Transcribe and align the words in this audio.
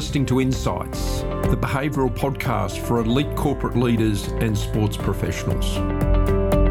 listening 0.00 0.24
to 0.24 0.40
Insights, 0.40 1.20
the 1.50 1.58
behavioural 1.60 2.08
podcast 2.16 2.78
for 2.86 3.00
elite 3.00 3.36
corporate 3.36 3.76
leaders 3.76 4.28
and 4.28 4.56
sports 4.56 4.96
professionals. 4.96 5.76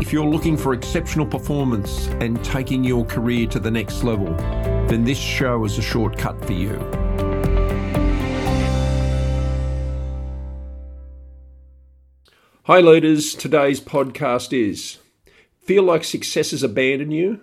If 0.02 0.12
you're 0.12 0.26
looking 0.26 0.58
for 0.58 0.74
exceptional 0.74 1.28
performance 1.28 2.08
and 2.22 2.44
taking 2.44 2.84
your 2.84 3.06
career 3.06 3.46
to 3.50 3.60
the 3.60 3.70
next 3.70 4.04
level, 4.04 4.34
then 4.88 5.04
this 5.04 5.20
show 5.20 5.64
is 5.64 5.78
a 5.78 5.82
shortcut 5.84 6.44
for 6.44 6.54
you. 6.54 6.74
Hi, 12.64 12.80
leaders. 12.80 13.36
Today's 13.36 13.80
podcast 13.80 14.60
is 14.60 14.98
Feel 15.62 15.84
like 15.84 16.04
success 16.04 16.50
has 16.50 16.64
abandoned 16.64 17.14
you? 17.14 17.42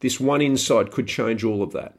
This 0.00 0.18
one 0.18 0.40
insight 0.40 0.90
could 0.90 1.06
change 1.06 1.44
all 1.44 1.62
of 1.62 1.72
that. 1.72 1.98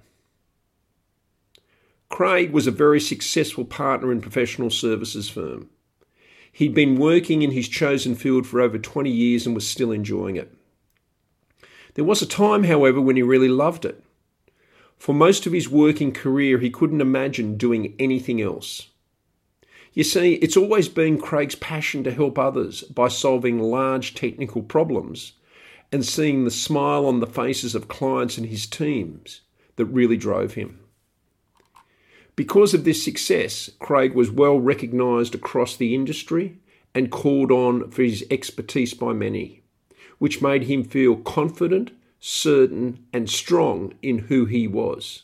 Craig 2.14 2.52
was 2.52 2.68
a 2.68 2.72
very 2.72 3.00
successful 3.00 3.66
partner 3.66 4.12
in 4.12 4.22
professional 4.22 4.70
services 4.70 5.30
firm. 5.30 5.72
He'd 6.52 6.76
been 6.76 7.00
working 7.00 7.42
in 7.42 7.50
his 7.50 7.68
chosen 7.68 8.14
field 8.14 8.46
for 8.46 8.62
over 8.62 8.78
20 8.78 9.10
years 9.10 9.48
and 9.48 9.56
was 9.56 9.68
still 9.68 9.92
enjoying 9.92 10.36
it. 10.36 10.54
There 11.96 12.06
was 12.06 12.22
a 12.22 12.28
time, 12.28 12.66
however, 12.66 13.02
when 13.02 13.16
he 13.16 13.24
really 13.24 13.50
loved 13.50 13.84
it. 13.84 14.04
For 14.96 15.16
most 15.16 15.48
of 15.48 15.54
his 15.54 15.68
working 15.68 16.12
career, 16.12 16.60
he 16.60 16.70
couldn't 16.70 17.02
imagine 17.02 17.58
doing 17.58 17.96
anything 17.98 18.40
else. 18.40 18.90
You 19.94 20.04
see, 20.04 20.36
it's 20.36 20.56
always 20.56 20.90
been 20.90 21.20
Craig's 21.20 21.56
passion 21.56 22.04
to 22.04 22.12
help 22.12 22.38
others 22.38 22.84
by 22.84 23.08
solving 23.08 23.58
large 23.58 24.14
technical 24.14 24.62
problems 24.62 25.34
and 25.92 26.06
seeing 26.06 26.44
the 26.44 26.52
smile 26.52 27.08
on 27.08 27.22
the 27.22 27.26
faces 27.26 27.74
of 27.74 27.88
clients 27.88 28.38
and 28.38 28.46
his 28.46 28.68
teams 28.68 29.42
that 29.78 29.86
really 29.86 30.16
drove 30.16 30.54
him. 30.54 30.78
Because 32.36 32.74
of 32.74 32.84
this 32.84 33.04
success, 33.04 33.70
Craig 33.80 34.16
was 34.16 34.32
well 34.32 34.60
recognised 34.60 35.36
across 35.36 35.76
the 35.76 35.94
industry 35.94 36.58
and 36.96 37.12
called 37.12 37.52
on 37.52 37.92
for 37.92 38.02
his 38.02 38.26
expertise 38.32 38.94
by 38.94 39.14
many, 39.14 39.62
which 40.18 40.42
made 40.42 40.64
him 40.64 40.84
feel 40.84 41.16
confident, 41.18 41.92
certain, 42.20 43.06
and 43.14 43.30
strong 43.30 43.94
in 44.02 44.20
who 44.20 44.46
he 44.46 44.68
was. 44.68 45.24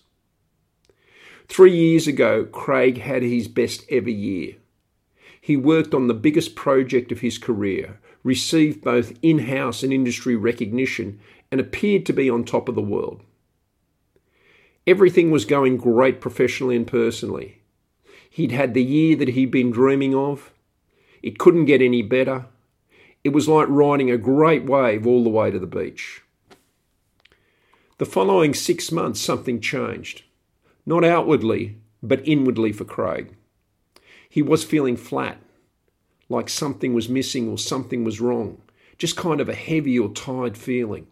Three 1.47 1.75
years 1.75 2.05
ago, 2.05 2.45
Craig 2.45 2.99
had 2.99 3.23
his 3.23 3.47
best 3.47 3.83
ever 3.89 4.09
year. 4.09 4.57
He 5.41 5.57
worked 5.57 5.95
on 5.95 6.07
the 6.07 6.13
biggest 6.13 6.55
project 6.55 7.11
of 7.11 7.21
his 7.21 7.39
career, 7.39 7.99
received 8.23 8.83
both 8.83 9.13
in 9.23 9.39
house 9.39 9.81
and 9.81 9.91
industry 9.91 10.35
recognition, 10.35 11.19
and 11.51 11.59
appeared 11.59 12.05
to 12.05 12.13
be 12.13 12.29
on 12.29 12.43
top 12.43 12.69
of 12.69 12.75
the 12.75 12.81
world. 12.81 13.23
Everything 14.89 15.29
was 15.29 15.45
going 15.45 15.77
great 15.77 16.19
professionally 16.19 16.75
and 16.75 16.87
personally. 16.87 17.61
He'd 18.27 18.51
had 18.51 18.73
the 18.73 18.83
year 18.83 19.15
that 19.17 19.29
he'd 19.29 19.51
been 19.51 19.69
dreaming 19.69 20.15
of. 20.15 20.51
It 21.21 21.37
couldn't 21.37 21.65
get 21.65 21.79
any 21.79 22.01
better. 22.01 22.47
It 23.23 23.29
was 23.29 23.47
like 23.47 23.67
riding 23.69 24.09
a 24.09 24.17
great 24.17 24.65
wave 24.65 25.05
all 25.05 25.23
the 25.23 25.29
way 25.29 25.51
to 25.51 25.59
the 25.59 25.67
beach. 25.67 26.23
The 27.99 28.05
following 28.07 28.55
six 28.55 28.91
months, 28.91 29.21
something 29.21 29.61
changed. 29.61 30.23
Not 30.87 31.05
outwardly, 31.05 31.77
but 32.01 32.27
inwardly 32.27 32.71
for 32.71 32.83
Craig. 32.83 33.35
He 34.27 34.41
was 34.41 34.63
feeling 34.63 34.97
flat, 34.97 35.37
like 36.29 36.49
something 36.49 36.95
was 36.95 37.07
missing 37.07 37.47
or 37.47 37.59
something 37.59 38.03
was 38.03 38.19
wrong, 38.19 38.59
just 38.97 39.15
kind 39.15 39.39
of 39.39 39.49
a 39.49 39.53
heavy 39.53 39.99
or 39.99 40.09
tired 40.09 40.57
feeling. 40.57 41.05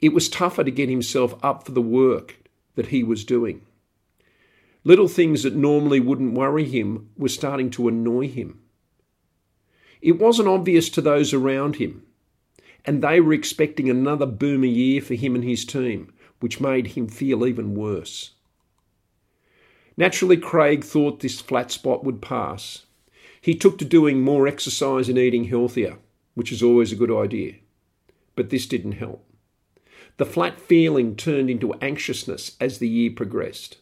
It 0.00 0.12
was 0.12 0.28
tougher 0.28 0.64
to 0.64 0.70
get 0.70 0.88
himself 0.88 1.34
up 1.42 1.64
for 1.64 1.72
the 1.72 1.82
work 1.82 2.36
that 2.74 2.86
he 2.86 3.02
was 3.02 3.24
doing. 3.24 3.62
Little 4.84 5.08
things 5.08 5.42
that 5.44 5.54
normally 5.54 6.00
wouldn't 6.00 6.34
worry 6.34 6.64
him 6.64 7.08
were 7.16 7.28
starting 7.28 7.70
to 7.70 7.88
annoy 7.88 8.28
him. 8.28 8.60
It 10.02 10.18
wasn't 10.18 10.48
obvious 10.48 10.90
to 10.90 11.00
those 11.00 11.32
around 11.32 11.76
him, 11.76 12.02
and 12.84 13.02
they 13.02 13.20
were 13.20 13.32
expecting 13.32 13.88
another 13.88 14.26
boomer 14.26 14.66
year 14.66 15.00
for 15.00 15.14
him 15.14 15.34
and 15.34 15.42
his 15.42 15.64
team, 15.64 16.12
which 16.40 16.60
made 16.60 16.88
him 16.88 17.08
feel 17.08 17.46
even 17.46 17.74
worse. 17.74 18.32
Naturally, 19.96 20.36
Craig 20.36 20.84
thought 20.84 21.20
this 21.20 21.40
flat 21.40 21.70
spot 21.70 22.04
would 22.04 22.20
pass. 22.20 22.84
He 23.40 23.54
took 23.54 23.78
to 23.78 23.84
doing 23.84 24.20
more 24.20 24.46
exercise 24.46 25.08
and 25.08 25.18
eating 25.18 25.44
healthier, 25.44 25.96
which 26.34 26.52
is 26.52 26.62
always 26.62 26.92
a 26.92 26.96
good 26.96 27.10
idea. 27.10 27.54
But 28.36 28.50
this 28.50 28.66
didn't 28.66 28.92
help. 28.92 29.24
The 30.16 30.26
flat 30.26 30.60
feeling 30.60 31.16
turned 31.16 31.50
into 31.50 31.74
anxiousness 31.74 32.56
as 32.60 32.78
the 32.78 32.88
year 32.88 33.10
progressed. 33.10 33.78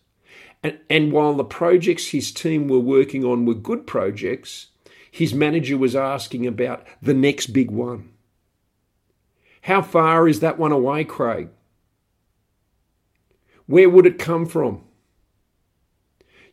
And, 0.63 0.79
and 0.89 1.13
while 1.13 1.35
the 1.35 1.45
projects 1.45 2.09
his 2.09 2.33
team 2.33 2.69
were 2.69 2.79
working 2.79 3.25
on 3.25 3.45
were 3.45 3.55
good 3.55 3.87
projects, 3.87 4.69
his 5.11 5.35
manager 5.35 5.77
was 5.77 5.95
asking 5.95 6.47
about 6.47 6.87
the 7.03 7.15
next 7.15 7.49
big 7.49 7.71
one. 7.71 8.11
How 9.63 9.83
far 9.83 10.27
is 10.27 10.41
that 10.41 10.59
one 10.59 10.73
away, 10.73 11.05
Craig? 11.05 11.51
Where 13.67 13.91
would 13.91 14.07
it 14.07 14.19
come 14.19 14.47
from? 14.47 14.83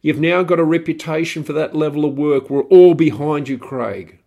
You've 0.01 0.19
now 0.19 0.43
got 0.43 0.59
a 0.59 0.63
reputation 0.63 1.43
for 1.43 1.53
that 1.53 1.75
level 1.75 2.05
of 2.05 2.17
work. 2.17 2.49
We're 2.49 2.63
all 2.63 2.93
behind 2.93 3.49
you, 3.49 3.57
Craig, 3.57 4.19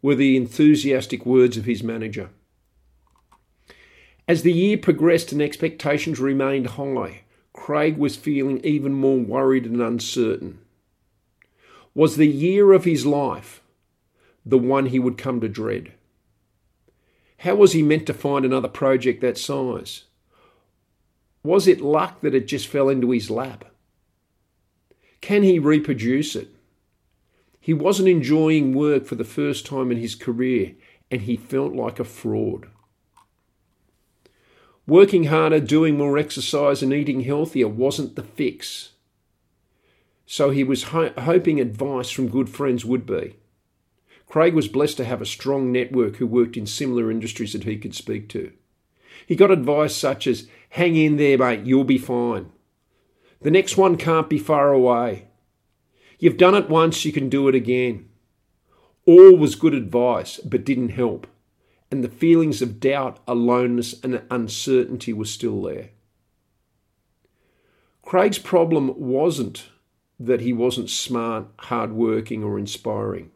were 0.00 0.14
the 0.14 0.36
enthusiastic 0.36 1.26
words 1.26 1.56
of 1.56 1.64
his 1.64 1.82
manager. 1.82 2.30
As 4.28 4.42
the 4.42 4.52
year 4.52 4.78
progressed 4.78 5.32
and 5.32 5.42
expectations 5.42 6.20
remained 6.20 6.68
high, 6.68 7.22
Craig 7.52 7.96
was 7.98 8.16
feeling 8.16 8.60
even 8.64 8.94
more 8.94 9.18
worried 9.18 9.66
and 9.66 9.80
uncertain. 9.80 10.60
Was 11.94 12.16
the 12.16 12.28
year 12.28 12.72
of 12.72 12.84
his 12.84 13.04
life 13.04 13.62
the 14.46 14.58
one 14.58 14.86
he 14.86 14.98
would 14.98 15.18
come 15.18 15.40
to 15.40 15.48
dread? 15.48 15.92
How 17.38 17.56
was 17.56 17.72
he 17.72 17.82
meant 17.82 18.06
to 18.06 18.14
find 18.14 18.44
another 18.44 18.68
project 18.68 19.20
that 19.20 19.36
size? 19.36 20.04
Was 21.42 21.66
it 21.66 21.80
luck 21.80 22.20
that 22.20 22.34
it 22.34 22.46
just 22.46 22.68
fell 22.68 22.88
into 22.88 23.10
his 23.10 23.28
lap? 23.28 23.64
Can 25.20 25.42
he 25.42 25.58
reproduce 25.58 26.36
it? 26.36 26.48
He 27.60 27.74
wasn't 27.74 28.08
enjoying 28.08 28.74
work 28.74 29.04
for 29.04 29.16
the 29.16 29.24
first 29.24 29.66
time 29.66 29.90
in 29.90 29.98
his 29.98 30.14
career 30.14 30.74
and 31.10 31.22
he 31.22 31.36
felt 31.36 31.74
like 31.74 31.98
a 31.98 32.04
fraud. 32.04 32.68
Working 34.92 35.24
harder, 35.24 35.58
doing 35.58 35.96
more 35.96 36.18
exercise, 36.18 36.82
and 36.82 36.92
eating 36.92 37.22
healthier 37.22 37.66
wasn't 37.66 38.14
the 38.14 38.22
fix. 38.22 38.90
So 40.26 40.50
he 40.50 40.62
was 40.62 40.82
ho- 40.82 41.14
hoping 41.16 41.58
advice 41.58 42.10
from 42.10 42.28
good 42.28 42.50
friends 42.50 42.84
would 42.84 43.06
be. 43.06 43.36
Craig 44.26 44.52
was 44.52 44.68
blessed 44.68 44.98
to 44.98 45.06
have 45.06 45.22
a 45.22 45.24
strong 45.24 45.72
network 45.72 46.16
who 46.16 46.26
worked 46.26 46.58
in 46.58 46.66
similar 46.66 47.10
industries 47.10 47.54
that 47.54 47.64
he 47.64 47.78
could 47.78 47.94
speak 47.94 48.28
to. 48.28 48.52
He 49.26 49.34
got 49.34 49.50
advice 49.50 49.96
such 49.96 50.26
as, 50.26 50.46
hang 50.68 50.94
in 50.94 51.16
there, 51.16 51.38
mate, 51.38 51.64
you'll 51.64 51.84
be 51.84 51.96
fine. 51.96 52.52
The 53.40 53.50
next 53.50 53.78
one 53.78 53.96
can't 53.96 54.28
be 54.28 54.38
far 54.38 54.74
away. 54.74 55.28
You've 56.18 56.36
done 56.36 56.54
it 56.54 56.68
once, 56.68 57.02
you 57.06 57.12
can 57.12 57.30
do 57.30 57.48
it 57.48 57.54
again. 57.54 58.10
All 59.06 59.38
was 59.38 59.54
good 59.54 59.72
advice, 59.72 60.38
but 60.44 60.66
didn't 60.66 60.90
help, 60.90 61.26
and 61.92 62.02
the 62.02 62.08
feelings 62.08 62.62
of 62.62 62.80
doubt, 62.80 63.18
aloneness, 63.28 63.94
and 64.02 64.22
uncertainty 64.30 65.12
were 65.12 65.26
still 65.26 65.60
there. 65.60 65.90
Craig's 68.00 68.38
problem 68.38 68.98
wasn't 68.98 69.68
that 70.18 70.40
he 70.40 70.54
wasn't 70.54 70.88
smart, 70.88 71.48
hardworking, 71.58 72.42
or 72.42 72.58
inspiring. 72.58 73.30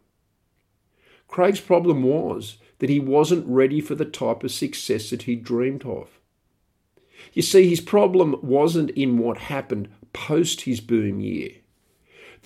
Craig's 1.29 1.61
problem 1.61 2.03
was 2.03 2.57
that 2.79 2.89
he 2.89 2.99
wasn't 2.99 3.47
ready 3.47 3.81
for 3.81 3.95
the 3.95 4.07
type 4.07 4.43
of 4.43 4.51
success 4.51 5.11
that 5.11 5.25
he 5.25 5.37
dreamed 5.37 5.85
of. 5.85 6.19
You 7.35 7.43
see, 7.43 7.69
his 7.69 7.83
problem 7.83 8.37
wasn't 8.43 8.91
in 8.91 9.19
what 9.19 9.37
happened 9.37 9.91
post 10.15 10.63
his 10.63 10.81
boom 10.81 11.21
year. 11.21 11.51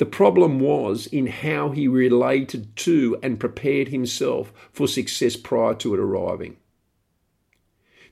The 0.00 0.06
problem 0.06 0.60
was 0.60 1.06
in 1.08 1.26
how 1.26 1.72
he 1.72 1.86
related 1.86 2.74
to 2.76 3.18
and 3.22 3.38
prepared 3.38 3.88
himself 3.88 4.50
for 4.72 4.88
success 4.88 5.36
prior 5.36 5.74
to 5.74 5.92
it 5.92 6.00
arriving. 6.00 6.56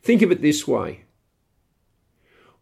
Think 0.03 0.21
of 0.21 0.31
it 0.31 0.43
this 0.43 0.69
way 0.69 1.05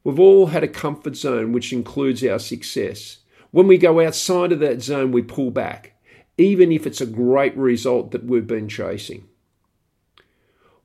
We've 0.05 0.20
all 0.20 0.46
had 0.46 0.62
a 0.62 0.69
comfort 0.69 1.17
zone 1.17 1.50
which 1.50 1.73
includes 1.73 2.25
our 2.25 2.38
success. 2.38 3.19
When 3.50 3.67
we 3.67 3.78
go 3.78 3.99
outside 3.99 4.52
of 4.52 4.61
that 4.61 4.81
zone, 4.81 5.11
we 5.11 5.23
pull 5.23 5.50
back, 5.50 6.00
even 6.38 6.70
if 6.70 6.87
it's 6.87 7.00
a 7.00 7.06
great 7.06 7.56
result 7.56 8.12
that 8.12 8.26
we've 8.26 8.46
been 8.46 8.69
chasing. 8.69 9.26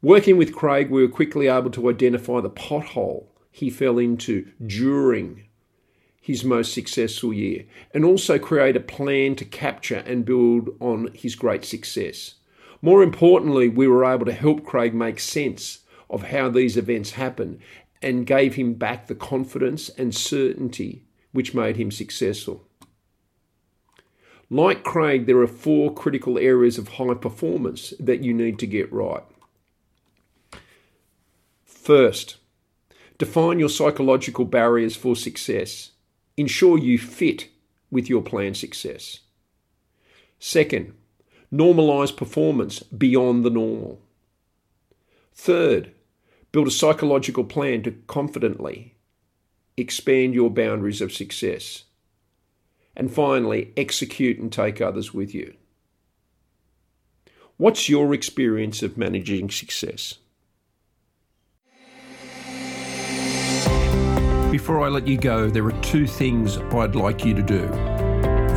Working 0.02 0.38
with 0.38 0.56
Craig, 0.56 0.90
we 0.90 1.04
were 1.04 1.14
quickly 1.14 1.48
able 1.48 1.70
to 1.70 1.92
identify 1.92 2.42
the 2.42 2.50
pothole 2.50 3.28
he 3.52 3.70
fell 3.70 4.00
into 4.00 4.48
during 4.66 5.44
his 6.22 6.46
most 6.46 6.72
successful 6.74 7.34
year 7.34 7.66
and 7.94 8.06
also 8.06 8.38
create 8.38 8.78
a 8.78 8.80
plan 8.80 9.36
to 9.36 9.44
capture 9.44 10.04
and 10.06 10.24
build 10.24 10.70
on 10.80 11.10
his 11.14 11.36
great 11.36 11.66
success. 11.66 12.36
More 12.82 13.02
importantly, 13.02 13.68
we 13.68 13.88
were 13.88 14.06
able 14.06 14.26
to 14.26 14.32
help 14.32 14.64
Craig 14.64 14.94
make 14.94 15.20
sense 15.20 15.80
of 16.10 16.24
how 16.24 16.48
these 16.48 16.78
events 16.78 17.12
happened 17.12 17.60
and 18.02 18.26
gave 18.26 18.56
him 18.56 18.76
back 18.76 19.08
the 19.08 19.16
confidence 19.16 19.90
and 19.90 20.14
certainty 20.14 21.04
which 21.32 21.54
made 21.54 21.78
him 21.78 21.90
successful. 21.90 22.68
Like 24.50 24.84
Craig, 24.84 25.26
there 25.28 25.40
are 25.40 25.48
four 25.48 25.94
critical 25.94 26.38
areas 26.38 26.78
of 26.78 26.90
high 26.90 27.14
performance 27.14 27.94
that 28.00 28.22
you 28.22 28.34
need 28.34 28.60
to 28.60 28.68
get 28.68 28.92
right. 28.92 29.24
First, 31.64 32.38
define 33.18 33.60
your 33.60 33.70
psychological 33.70 34.46
barriers 34.46 34.96
for 34.96 35.16
success. 35.16 35.92
Ensure 36.38 36.78
you 36.78 36.98
fit 36.98 37.50
with 37.90 38.10
your 38.10 38.22
planned 38.22 38.58
success. 38.58 39.20
Second, 40.40 40.94
normalize 41.54 42.16
performance 42.16 42.80
beyond 42.80 43.44
the 43.44 43.50
normal. 43.50 44.02
Third, 45.34 45.92
build 46.52 46.68
a 46.68 46.72
psychological 46.72 47.44
plan 47.44 47.84
to 47.84 47.92
confidently 48.08 48.96
expand 49.78 50.34
your 50.34 50.50
boundaries 50.50 51.02
of 51.02 51.14
success. 51.14 51.84
And 52.96 53.12
finally, 53.12 53.74
execute 53.78 54.40
and 54.40 54.52
take 54.52 54.82
others 54.82 55.14
with 55.14 55.34
you. 55.34 55.56
What's 57.58 57.88
your 57.90 58.14
experience 58.14 58.82
of 58.82 58.98
managing 58.98 59.50
success? 59.50 60.16
Before 64.52 64.82
I 64.82 64.90
let 64.90 65.08
you 65.08 65.16
go, 65.18 65.50
there 65.50 65.66
are 65.66 65.82
two 65.82 66.06
things 66.06 66.58
I'd 66.58 66.94
like 66.94 67.24
you 67.24 67.34
to 67.34 67.42
do. 67.42 67.70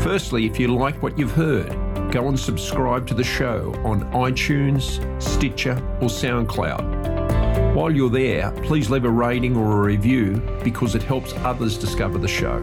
Firstly, 0.02 0.44
if 0.44 0.58
you 0.58 0.74
like 0.74 1.00
what 1.00 1.16
you've 1.16 1.30
heard, 1.30 1.70
go 2.10 2.28
and 2.28 2.38
subscribe 2.38 3.06
to 3.06 3.14
the 3.14 3.22
show 3.22 3.72
on 3.84 4.00
iTunes, 4.10 4.98
Stitcher, 5.22 5.76
or 6.00 6.08
SoundCloud. 6.08 7.76
While 7.76 7.92
you're 7.92 8.10
there, 8.10 8.50
please 8.64 8.90
leave 8.90 9.04
a 9.04 9.10
rating 9.10 9.56
or 9.56 9.70
a 9.70 9.86
review 9.86 10.42
because 10.64 10.96
it 10.96 11.02
helps 11.04 11.32
others 11.44 11.78
discover 11.78 12.18
the 12.18 12.26
show. 12.26 12.60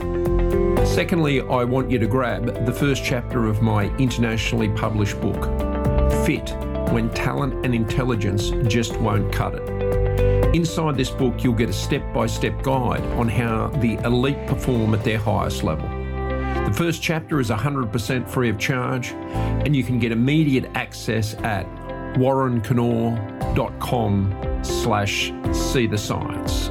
Secondly, 0.84 1.40
I 1.40 1.64
want 1.64 1.90
you 1.90 2.00
to 2.00 2.08
grab 2.08 2.66
the 2.66 2.74
first 2.74 3.02
chapter 3.02 3.48
of 3.48 3.62
my 3.62 3.86
internationally 3.96 4.68
published 4.70 5.22
book, 5.22 5.46
Fit 6.26 6.50
When 6.92 7.10
Talent 7.12 7.66
and 7.66 7.74
Intelligence 7.74 8.50
Just 8.68 8.98
Won't 8.98 9.32
Cut 9.32 9.56
It. 9.56 9.81
Inside 10.54 10.98
this 10.98 11.10
book, 11.10 11.46
you'll 11.46 11.54
get 11.54 11.70
a 11.70 11.74
step 11.74 12.14
by 12.14 12.28
step 12.28 12.62
guide 12.62 13.02
on 13.14 13.30
how 13.30 13.68
the 13.78 13.94
elite 14.04 14.46
perform 14.48 14.94
at 14.94 15.02
their 15.02 15.18
highest 15.18 15.64
level. 15.64 15.88
The 16.66 16.74
first 16.74 17.02
chapter 17.02 17.40
is 17.40 17.50
100% 17.50 18.28
free 18.28 18.50
of 18.50 18.60
charge, 18.60 19.12
and 19.12 19.74
you 19.74 19.86
can 19.86 19.98
get 19.98 20.12
immediate 20.12 20.70
access 20.76 21.36
at 21.36 21.66
warrenkennaugh.com 22.16 24.64
slash 24.64 25.32
see 25.54 25.88
the 25.88 25.98
science. 25.98 26.70